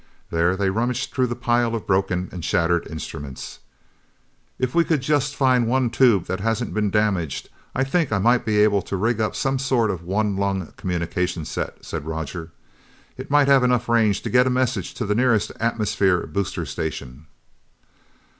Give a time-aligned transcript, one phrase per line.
[0.31, 3.59] There, they rummaged through the pile of broken and shattered instruments.
[4.57, 8.43] "If we could find just one tube that hasn't been damaged, I think I might
[8.43, 12.49] be able to rig up some sort of one lung communications set," said Roger.
[13.15, 17.27] "It might have enough range to get a message to the nearest atmosphere booster station."